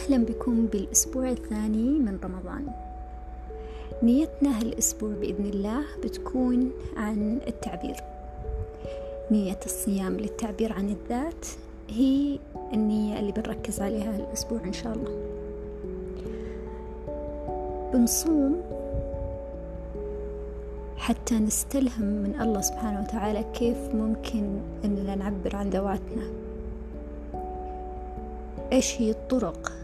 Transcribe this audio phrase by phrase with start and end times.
[0.00, 2.66] أهلا بكم بالأسبوع الثاني من رمضان.
[4.02, 7.96] نيتنا هالأسبوع بإذن الله بتكون عن التعبير.
[9.30, 11.46] نية الصيام للتعبير عن الذات
[11.88, 12.38] هي
[12.72, 15.18] النية اللي بنركز عليها هالأسبوع إن شاء الله.
[17.92, 18.62] بنصوم
[20.96, 26.22] حتى نستلهم من الله سبحانه وتعالى كيف ممكن أننا نعبر عن ذواتنا.
[28.72, 29.79] إيش هي الطرق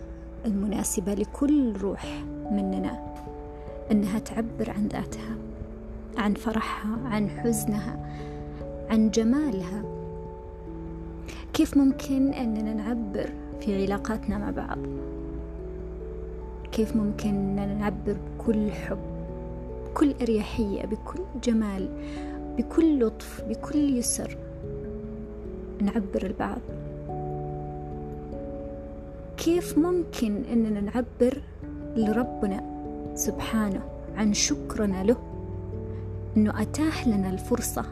[0.46, 3.14] المناسبة لكل روح مننا
[3.90, 5.36] أنها تعبر عن ذاتها
[6.16, 8.10] عن فرحها عن حزنها
[8.90, 9.82] عن جمالها.
[11.52, 14.78] كيف ممكن أننا نعبر في علاقاتنا مع بعض؟
[16.72, 18.98] كيف ممكن أننا نعبر بكل حب
[19.86, 21.88] بكل أريحية بكل جمال
[22.58, 24.36] بكل لطف بكل يسر؟
[25.80, 26.60] نعبر البعض.
[29.46, 31.42] كيف ممكن أننا نعبر
[31.96, 32.64] لربنا
[33.14, 33.82] سبحانه
[34.16, 35.16] عن شكرنا له؟
[36.36, 37.84] أنه أتاح لنا الفرصة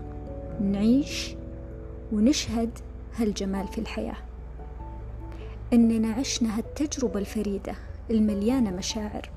[0.60, 1.36] نعيش
[2.12, 2.70] ونشهد
[3.16, 4.16] هالجمال في الحياة.
[5.72, 7.75] أننا عشنا هالتجربة الفريدة
[8.10, 9.30] المليانة مشاعر.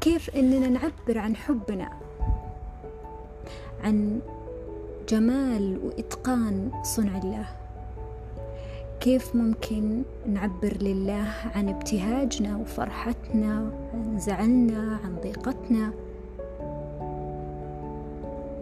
[0.00, 1.90] كيف أننا نعبر عن حبنا؟
[3.84, 4.20] عن
[5.08, 7.61] جمال وإتقان صنع الله.
[9.02, 15.92] كيف ممكن نعبر لله عن ابتهاجنا وفرحتنا عن زعلنا عن ضيقتنا؟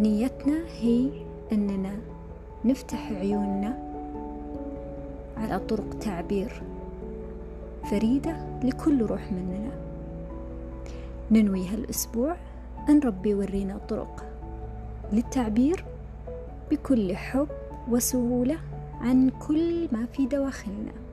[0.00, 1.10] نيتنا هي
[1.52, 1.92] أننا
[2.64, 3.78] نفتح عيوننا
[5.36, 6.62] على طرق تعبير
[7.90, 9.72] فريدة لكل روح مننا.
[11.30, 12.36] ننوي هالأسبوع
[12.88, 14.24] أن ربي يورينا طرق
[15.12, 15.84] للتعبير
[16.70, 17.48] بكل حب
[17.90, 18.56] وسهولة.
[19.00, 21.09] عن كل ما في دواخلنا.